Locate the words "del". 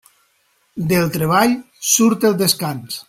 0.93-1.13